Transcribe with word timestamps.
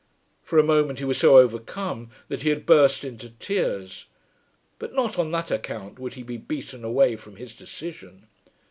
For 0.41 0.57
a 0.57 0.63
moment 0.63 0.97
he 0.97 1.05
was 1.05 1.19
so 1.19 1.37
overcome 1.37 2.09
that 2.27 2.41
he 2.41 2.49
had 2.49 2.65
burst 2.65 3.03
into 3.03 3.29
tears. 3.37 4.07
But 4.79 4.95
not 4.95 5.19
on 5.19 5.29
that 5.33 5.51
account 5.51 5.99
would 5.99 6.15
he 6.15 6.23
be 6.23 6.37
beaten 6.37 6.83
away 6.83 7.15
from 7.15 7.35
his 7.35 7.53
decision. 7.55 8.25